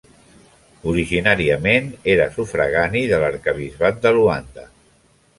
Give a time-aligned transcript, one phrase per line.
[0.91, 4.65] Originàriament era sufragani de l'arquebisbat de Luanda.